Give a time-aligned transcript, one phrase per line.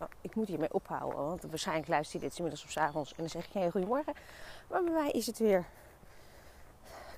[0.00, 3.28] Oh, ik moet hiermee ophouden, want waarschijnlijk luister je dit inmiddels of avonds en dan
[3.28, 4.12] zeg ik hey, goedemorgen.
[4.68, 5.66] Maar bij mij is het weer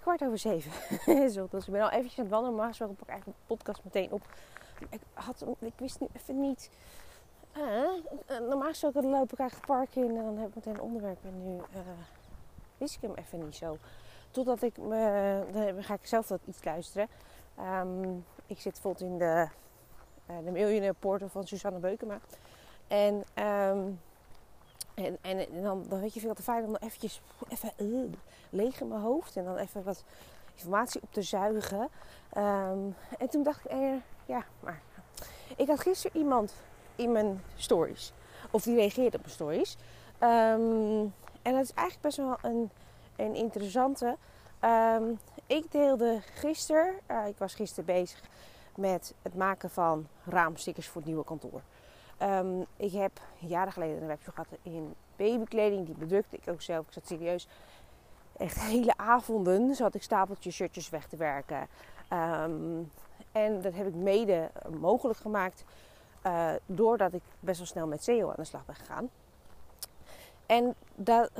[0.00, 0.72] kwart over zeven.
[1.50, 3.84] dus ik ben al eventjes aan het wandelen, maar zo pak ik eigenlijk de podcast
[3.84, 4.22] meteen op.
[4.90, 6.70] Ik, had, ik wist nu even niet.
[7.56, 10.80] Uh, normaal gesproken loop ik eigenlijk het park in en dan heb ik meteen een
[10.80, 11.24] onderwerp.
[11.24, 11.80] En nu uh,
[12.78, 13.78] wist ik hem even niet zo.
[14.30, 15.42] Totdat ik me.
[15.52, 17.08] Dan ga ik zelf iets luisteren.
[17.60, 19.48] Um, ik zit bijvoorbeeld in de,
[20.30, 22.20] uh, de Millionaire van Susanne Beukema.
[22.94, 24.00] En, um,
[24.94, 28.12] en, en, en, dan, dan weet je veel te fijn om dan eventjes even uh,
[28.50, 29.36] leeg in mijn hoofd.
[29.36, 30.04] En dan even wat
[30.54, 31.88] informatie op te zuigen.
[32.36, 33.92] Um, en toen dacht ik, eh,
[34.26, 34.80] ja, maar...
[35.56, 36.54] Ik had gisteren iemand
[36.96, 38.12] in mijn stories.
[38.50, 39.76] Of die reageerde op mijn stories.
[40.20, 42.70] Um, en dat is eigenlijk best wel een,
[43.16, 44.16] een interessante.
[45.46, 48.20] Ik deelde gisteren, uh, ik was gisteren bezig
[48.76, 51.62] met het maken van raamstickers voor het nieuwe kantoor.
[52.22, 55.86] Um, ik heb jaren geleden een webshop gehad in babykleding.
[55.86, 56.86] Die bedrukte ik ook zelf.
[56.86, 57.48] Ik zat serieus
[58.36, 61.68] echt hele avonden zat ik stapeltjes shirtjes weg te werken.
[62.12, 62.90] Um,
[63.32, 64.50] en dat heb ik mede
[64.80, 65.64] mogelijk gemaakt
[66.26, 69.08] uh, doordat ik best wel snel met SEO aan de slag ben gegaan.
[70.46, 71.30] En dat,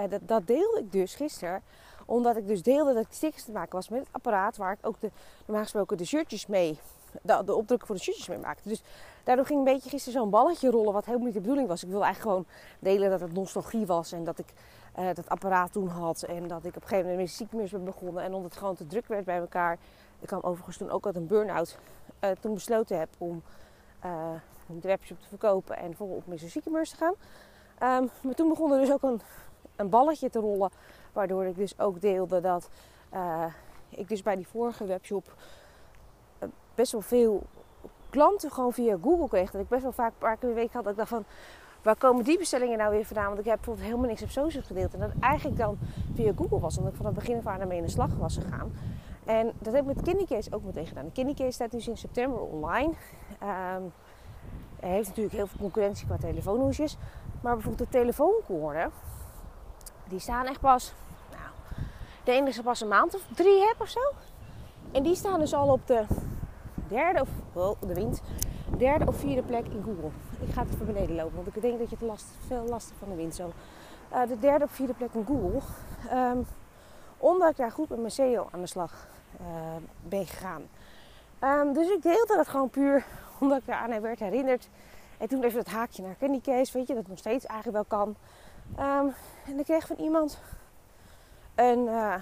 [0.00, 1.62] uh, dat, dat deelde ik dus gisteren
[2.06, 4.86] omdat ik dus deelde dat ik stickers te maken was met het apparaat waar ik
[4.86, 5.10] ook de,
[5.46, 6.78] normaal gesproken de shirtjes mee
[7.22, 8.68] de, de voor de shirtjes mee maakte.
[8.68, 8.82] Dus
[9.24, 11.82] daardoor ging een beetje gisteren zo'n balletje rollen, wat helemaal niet de bedoeling was.
[11.82, 14.52] Ik wilde eigenlijk gewoon delen dat het nostalgie was en dat ik
[14.98, 16.22] uh, dat apparaat toen had.
[16.22, 18.74] En dat ik op een gegeven moment met ziekmeers ben begonnen en omdat het gewoon
[18.74, 19.78] te druk werd bij elkaar.
[20.20, 21.78] Ik kwam overigens toen ook uit een burn-out.
[22.20, 23.42] Uh, toen besloten heb om
[24.04, 24.32] uh,
[24.66, 27.14] de webshop te verkopen en volop met ziekemeurs te gaan.
[28.02, 29.20] Um, maar toen begon er dus ook een,
[29.76, 30.70] een balletje te rollen.
[31.12, 32.68] Waardoor ik dus ook deelde dat
[33.88, 35.34] ik dus bij die vorige webshop
[36.74, 37.42] best wel veel
[38.10, 39.50] klanten gewoon via Google kreeg.
[39.50, 41.24] Dat ik best wel vaak een paar keer per week had dat ik dacht van...
[41.82, 43.26] Waar komen die bestellingen nou weer vandaan?
[43.26, 44.94] Want ik heb bijvoorbeeld helemaal niks op social gedeeld.
[44.94, 45.78] En dat eigenlijk dan
[46.14, 46.76] via Google was.
[46.76, 48.72] Omdat ik van het begin af aan ermee in de slag was gegaan.
[49.24, 51.04] En dat heb ik met Candycase ook meteen gedaan.
[51.04, 52.92] De Candycase staat dus in september online.
[54.80, 56.96] Hij heeft natuurlijk heel veel concurrentie qua telefoonhoesjes.
[57.42, 58.90] Maar bijvoorbeeld de telefoonkoorden.
[60.08, 60.94] Die staan echt pas...
[61.30, 64.00] Nou, de er pas een maand of drie heb of zo.
[64.92, 66.04] En die staan dus al op de
[66.90, 68.22] derde of oh, de wind,
[68.76, 70.10] derde of vierde plek in Google.
[70.46, 72.96] Ik ga het even beneden lopen, want ik denk dat je het last, veel lastig
[72.98, 73.52] van de wind zo.
[74.12, 75.60] Uh, de derde of vierde plek in Google.
[76.12, 76.46] Um,
[77.18, 79.08] omdat ik daar goed met mijn SEO aan de slag
[79.40, 79.46] uh,
[80.02, 80.62] ben gegaan.
[81.40, 83.04] Um, dus ik deelde dat gewoon puur
[83.40, 84.68] omdat ik eraan werd herinnerd.
[85.18, 87.98] En toen even het haakje naar Candy Case, weet je, dat nog steeds eigenlijk wel
[87.98, 88.16] kan.
[88.78, 89.14] Um,
[89.46, 90.38] en ik kreeg van iemand
[91.54, 92.14] een uh,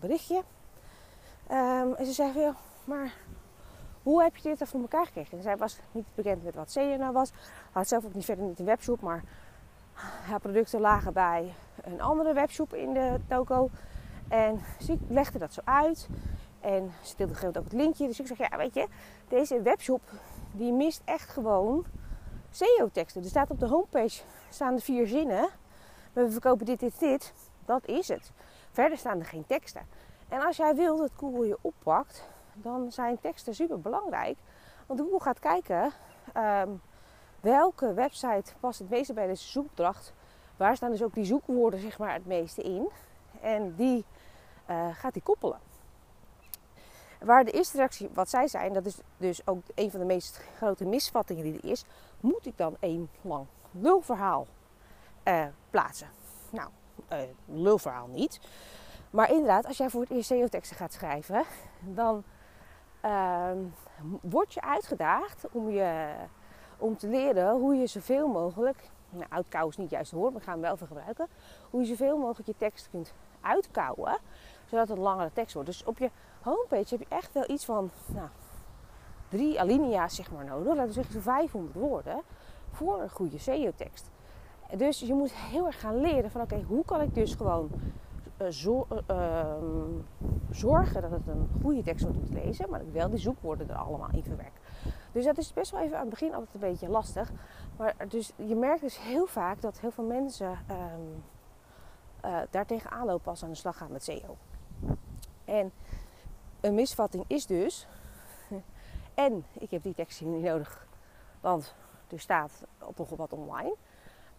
[0.00, 0.42] berichtje.
[1.46, 2.54] en ze zei van,
[2.84, 3.12] maar
[4.04, 5.36] hoe heb je dit voor elkaar gekregen?
[5.36, 7.32] En zij was niet bekend met wat nou was.
[7.72, 9.24] Had zelf ook niet verder niet een webshop, maar
[10.26, 13.70] haar producten lagen bij een andere webshop in de toko.
[14.28, 16.08] En ze legde dat zo uit.
[16.60, 18.06] En ze deelde op ook het linkje.
[18.06, 18.88] Dus ik zeg, ja weet je,
[19.28, 20.02] deze webshop
[20.52, 21.84] die mist echt gewoon
[22.50, 23.22] SEO-teksten.
[23.22, 25.48] Er staat op de homepage staan de vier zinnen.
[26.12, 27.32] We verkopen dit, dit, dit.
[27.64, 28.32] Dat is het.
[28.70, 29.86] Verder staan er geen teksten.
[30.28, 34.38] En als jij wil dat Google je oppakt, dan zijn teksten super belangrijk.
[34.86, 35.92] Want Google gaat kijken
[36.36, 36.80] um,
[37.40, 40.12] welke website past het meeste bij deze zoekopdracht.
[40.56, 42.88] Waar staan dus ook die zoekwoorden zeg maar, het meeste in.
[43.40, 44.04] En die
[44.70, 45.58] uh, gaat die koppelen.
[47.20, 50.40] Waar de eerste reactie, wat zij zijn, dat is dus ook een van de meest
[50.56, 51.84] grote misvattingen die er is.
[52.20, 54.46] Moet ik dan één lang lulverhaal
[55.24, 56.08] uh, plaatsen?
[56.50, 56.68] Nou,
[57.12, 58.40] uh, lulverhaal niet.
[59.10, 61.44] Maar inderdaad, als jij voor het eerst SEO-teksten gaat schrijven,
[61.80, 62.24] dan
[64.20, 66.14] word je uitgedaagd om, je,
[66.78, 70.40] om te leren hoe je zoveel mogelijk, nou oud is niet juist het woord, maar
[70.40, 71.28] we gaan hem wel even gebruiken,
[71.70, 74.18] hoe je zoveel mogelijk je tekst kunt uitkouwen,
[74.64, 75.68] zodat het een langere tekst wordt.
[75.68, 76.10] Dus op je
[76.40, 78.28] homepage heb je echt wel iets van nou,
[79.28, 82.22] drie alinea's zeg maar nodig, laten we zeggen 500 woorden,
[82.70, 84.10] voor een goede SEO-tekst.
[84.76, 87.70] Dus je moet heel erg gaan leren van oké, hoe kan ik dus gewoon
[88.48, 89.44] zo, uh,
[90.50, 93.18] zorgen dat het een goede tekst wordt om te lezen, maar dat ik wel die
[93.18, 94.60] zoekwoorden er allemaal in verwerk.
[95.12, 97.32] Dus dat is best wel even aan het begin altijd een beetje lastig.
[97.76, 101.24] Maar dus, je merkt dus heel vaak dat heel veel mensen um,
[102.24, 104.36] uh, daar tegenaan lopen als ze aan de slag gaan met SEO.
[105.44, 105.72] En
[106.60, 107.86] een misvatting is dus,
[109.14, 110.86] en ik heb die tekst niet nodig,
[111.40, 111.74] want
[112.08, 112.64] er staat
[112.94, 113.74] toch wat online.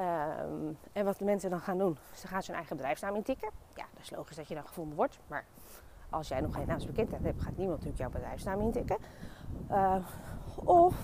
[0.00, 3.50] Um, en wat de mensen dan gaan doen, ze gaan zijn eigen bedrijfsnaam intikken.
[3.74, 5.18] Ja, dat is logisch dat je dan gevonden wordt.
[5.26, 5.44] Maar
[6.10, 8.96] als jij nog geen naamsbekendheid hebt, gaat niemand natuurlijk jouw bedrijfsnaam intikken.
[9.70, 9.96] Uh,
[10.64, 10.94] of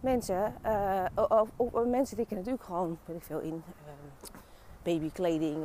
[0.00, 1.04] mensen, uh,
[1.56, 4.30] of, mensen tikken natuurlijk gewoon, weet ik veel, in uh,
[4.82, 5.64] babykleding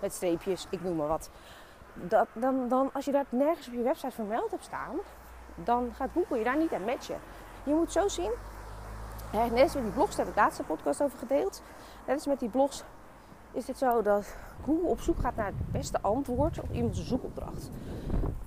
[0.00, 1.30] met streepjes, ik noem maar wat.
[1.94, 4.96] Dat, dan, dan, als je dat nergens op je website vermeld hebt staan,
[5.54, 7.18] dan gaat Google je daar niet aan matchen.
[7.64, 8.32] Je moet zo zien,
[9.32, 11.62] net als met die blogs, daar heb ik laatste podcast over gedeeld.
[12.06, 12.84] Net als met die blogs
[13.52, 17.70] is het zo dat Google op zoek gaat naar het beste antwoord op iemands zoekopdracht.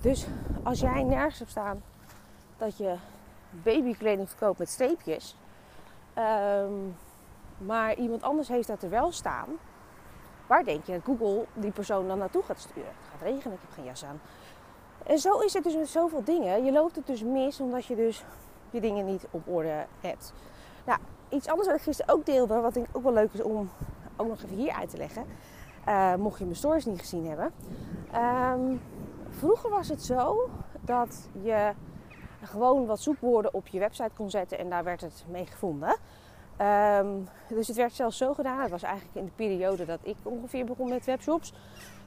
[0.00, 0.26] Dus
[0.62, 1.82] als jij nergens hebt staan
[2.56, 2.94] dat je
[3.50, 5.36] babykleding verkoopt met streepjes,
[6.18, 6.96] um,
[7.58, 9.48] maar iemand anders heeft dat er wel staan,
[10.46, 12.88] waar denk je dat Google die persoon dan naartoe gaat sturen?
[12.88, 14.20] Het gaat regenen, ik heb geen jas aan.
[15.06, 16.64] En zo is het dus met zoveel dingen.
[16.64, 18.24] Je loopt het dus mis omdat je dus
[18.70, 20.32] je dingen niet op orde hebt.
[20.86, 20.98] Nou,
[21.28, 23.70] iets anders wat ik gisteren ook deelde, wat ik ook wel leuk is om
[24.16, 25.24] ook nog even hier uit te leggen.
[25.88, 27.52] Uh, mocht je mijn stories niet gezien hebben.
[28.14, 28.80] Um,
[29.30, 30.50] vroeger was het zo
[30.80, 31.72] dat je
[32.42, 35.96] gewoon wat zoekwoorden op je website kon zetten en daar werd het mee gevonden.
[36.60, 38.60] Um, dus het werd zelfs zo gedaan.
[38.60, 41.52] Het was eigenlijk in de periode dat ik ongeveer begon met webshops.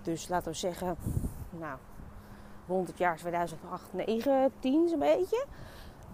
[0.02, 0.98] Dus laten we zeggen,
[1.50, 1.78] nou,
[2.68, 5.46] rond het jaar 2008, 9, 10 zo'n beetje.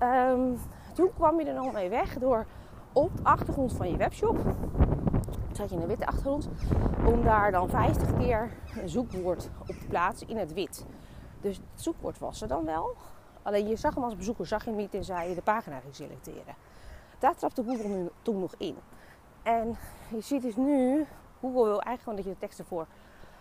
[0.04, 0.60] Um,
[0.96, 2.46] toen kwam je er nog mee weg door
[2.94, 4.38] op de achtergrond van je webshop,
[5.52, 6.50] zat je in een witte achtergrond,
[7.06, 8.52] om daar dan 50 keer
[8.82, 10.86] een zoekwoord op te plaatsen in het wit.
[11.42, 12.96] Dus het zoekwoord was er dan wel.
[13.42, 16.56] Alleen je zag hem als bezoeker, zag je niet tenzij je de pagina ging selecteren.
[17.20, 18.76] Daar trapte Google nu, toen nog in.
[19.44, 19.78] En
[20.10, 21.06] je ziet dus nu,
[21.40, 22.88] Google wil eigenlijk gewoon dat je de teksten voor,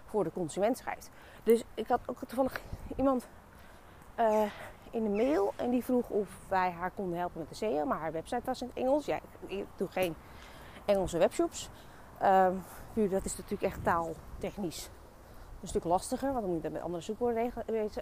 [0.05, 1.11] voor de consument schrijft.
[1.43, 2.61] Dus ik had ook toevallig
[2.97, 3.27] iemand
[4.21, 4.43] uh,
[4.95, 7.85] in de mail en die vroeg of wij haar konden helpen met de SEO.
[7.85, 9.07] Maar haar website was in het Engels.
[9.07, 10.15] Ja, ik doe geen
[10.85, 11.71] Engelse webshops.
[12.23, 12.63] Um,
[13.11, 14.91] dat is natuurlijk echt taaltechnisch
[15.61, 17.53] een stuk lastiger, want dan moet je met andere zoekwoorden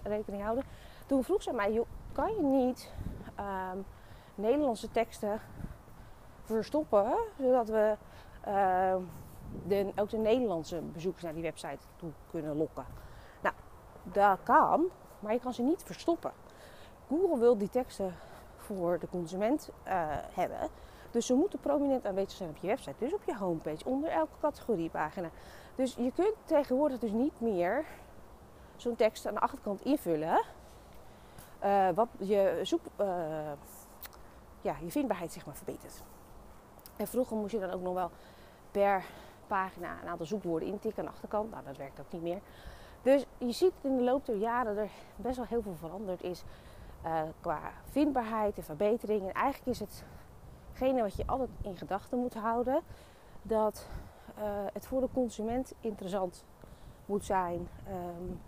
[0.03, 0.63] rekening houden.
[1.05, 2.91] Toen vroeg ze mij, kan je niet
[3.39, 3.85] um,
[4.35, 5.41] Nederlandse teksten
[6.43, 7.95] verstoppen, zodat we
[8.47, 8.95] uh,
[9.67, 12.85] de, ook de Nederlandse bezoekers naar die website toe kunnen lokken?
[13.41, 13.55] Nou,
[14.03, 14.85] dat kan,
[15.19, 16.31] maar je kan ze niet verstoppen.
[17.07, 18.15] Google wil die teksten
[18.57, 19.91] voor de consument uh,
[20.33, 20.69] hebben.
[21.11, 22.95] Dus ze moeten prominent aanwezig zijn op je website.
[22.97, 25.29] Dus op je homepage, onder elke categoriepagina.
[25.75, 27.85] Dus je kunt tegenwoordig dus niet meer
[28.75, 30.41] zo'n tekst aan de achterkant invullen.
[31.63, 33.07] Uh, wat je zoek, uh,
[34.61, 36.03] ja, je vindbaarheid zeg maar verbetert.
[36.95, 38.09] En vroeger moest je dan ook nog wel
[38.71, 39.03] per
[39.47, 41.51] pagina een aantal zoekwoorden intikken aan de achterkant.
[41.51, 42.39] Nou, dat werkt ook niet meer.
[43.01, 46.43] Dus je ziet in de loop der jaren er best wel heel veel veranderd is
[47.05, 47.59] uh, qua
[47.89, 49.21] vindbaarheid en verbetering.
[49.21, 49.79] En eigenlijk is
[50.69, 52.81] hetgene wat je altijd in gedachten moet houden,
[53.41, 53.87] dat
[54.37, 56.45] uh, het voor de consument interessant
[57.05, 57.67] moet zijn.
[57.89, 58.39] Um,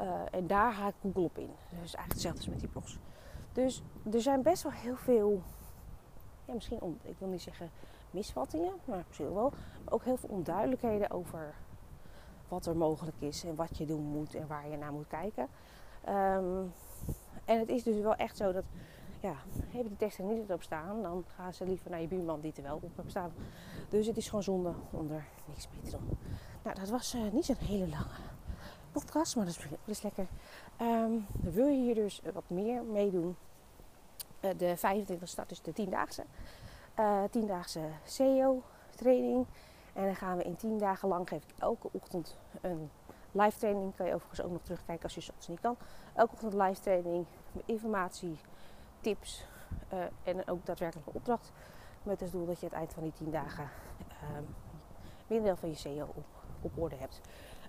[0.00, 1.50] uh, en daar haakt Google op in.
[1.68, 2.98] Dus eigenlijk hetzelfde als met die blogs.
[3.52, 3.82] Dus
[4.12, 5.42] er zijn best wel heel veel,
[6.44, 7.70] ja, misschien, om, ik wil niet zeggen
[8.10, 9.52] misvattingen, maar misschien wel.
[9.84, 11.54] Maar ook heel veel onduidelijkheden over
[12.48, 15.48] wat er mogelijk is en wat je doen moet en waar je naar moet kijken.
[16.08, 16.72] Um,
[17.44, 18.64] en het is dus wel echt zo dat,
[19.20, 19.34] ja,
[19.70, 22.62] hebben die teksten niet op staan, dan gaan ze liever naar je buurman die er
[22.62, 23.32] wel op staan.
[23.88, 26.18] Dus het is gewoon zonde om er niks mee te doen.
[26.62, 28.32] Nou, dat was uh, niet zo'n hele lange
[28.92, 30.26] podcast, maar dat is, dat is lekker.
[30.80, 33.36] Um, wil je hier dus wat meer meedoen?
[34.40, 36.24] Uh, de 25 start dus de 10-daagse.
[36.98, 38.62] Uh, 10-daagse SEO
[38.96, 39.46] training.
[39.92, 42.90] En dan gaan we in 10 dagen lang, geef ik elke ochtend een
[43.34, 43.96] live training.
[43.96, 45.76] Kan je overigens ook nog terugkijken als je soms niet kan.
[46.14, 47.26] Elke ochtend live training,
[47.64, 48.38] informatie,
[49.00, 49.44] tips
[49.92, 51.52] uh, en ook daadwerkelijke opdracht.
[52.02, 53.68] Met als doel dat je het eind van die 10 dagen
[54.08, 54.38] uh,
[55.26, 56.08] minder van je SEO
[56.62, 57.20] op, orde hebt.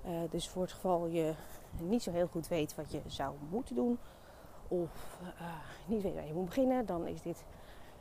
[0.05, 1.33] Uh, dus voor het geval je
[1.77, 3.99] niet zo heel goed weet wat je zou moeten doen.
[4.67, 5.47] Of uh,
[5.85, 6.85] niet weet waar je moet beginnen.
[6.85, 7.43] Dan is dit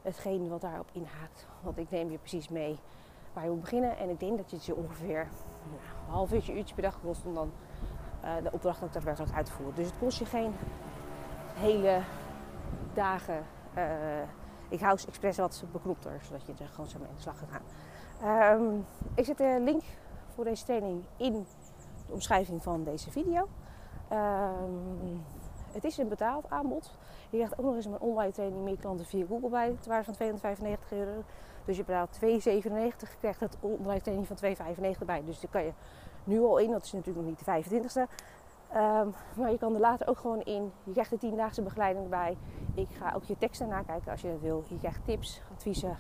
[0.03, 1.47] hetgeen wat daarop inhaakt.
[1.63, 2.79] Want ik neem je precies mee
[3.35, 3.99] waar je moet beginnen.
[3.99, 5.21] En ik denk dat je het je ongeveer
[6.07, 7.53] een half uurtje, uurtje per dag kost om dan
[8.25, 9.75] uh, de opdracht ook daadwerkelijk uit te voeren.
[9.75, 10.55] Dus het kost je geen
[11.55, 12.01] hele
[12.95, 13.45] dagen.
[13.77, 13.85] Uh,
[14.69, 17.39] ik hou ze expres wat beknopter, zodat je er gewoon zo mee in de slag
[17.39, 17.63] kan gaan.
[18.61, 19.83] Um, ik zet de link
[20.35, 21.47] voor deze training in
[22.07, 23.49] de omschrijving van deze video.
[24.13, 25.25] Um,
[25.75, 26.91] het is een betaald aanbod.
[27.31, 29.67] Je krijgt ook nog eens een online training meer klanten via Google bij.
[29.67, 31.23] Het waren van 295 euro.
[31.65, 34.37] Dus je betaalt 2,97, krijgt het online training van
[34.99, 35.23] 2,95 bij.
[35.25, 35.73] Dus daar kan je
[36.25, 38.11] nu al in, dat is natuurlijk nog niet de 25ste.
[38.73, 40.73] Ehm, maar je kan er later ook gewoon in.
[40.85, 42.37] Je krijgt de tiendaagse begeleiding bij.
[42.75, 44.65] Ik ga ook je teksten nakijken als je dat wil.
[44.69, 45.97] Je krijgt tips, adviezen.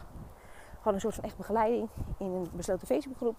[0.78, 1.88] Gewoon een soort van echt begeleiding
[2.18, 3.36] in een besloten Facebookgroep.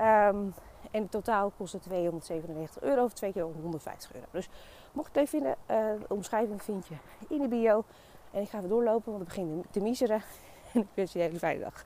[0.00, 0.54] Um,
[0.90, 4.26] en in totaal kost het 297 euro of twee keer 150 euro.
[4.30, 4.48] Dus
[4.92, 5.76] mocht het leuk vinden, uh,
[6.08, 6.94] de omschrijving vind je
[7.28, 7.84] in de bio.
[8.30, 10.22] En ik ga weer doorlopen, want het begint te miseren.
[10.72, 11.84] En ik wens je een hele fijne dag.